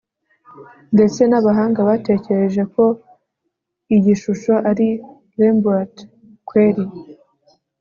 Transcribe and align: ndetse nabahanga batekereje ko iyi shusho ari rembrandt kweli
ndetse 0.93 1.21
nabahanga 1.29 1.79
batekereje 1.89 2.61
ko 2.73 2.83
iyi 3.95 4.13
shusho 4.21 4.53
ari 4.69 4.87
rembrandt 5.37 5.95
kweli 6.47 6.85